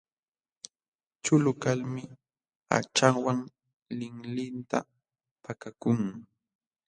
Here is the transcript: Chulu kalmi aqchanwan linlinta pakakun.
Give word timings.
Chulu 1.23 1.51
kalmi 1.63 2.03
aqchanwan 2.77 3.39
linlinta 3.99 4.77
pakakun. 5.43 5.99